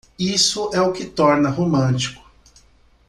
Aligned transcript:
Isso 0.17 0.71
é 0.73 0.81
o 0.81 0.91
que 0.91 1.05
torna 1.05 1.51
romântico. 1.51 2.27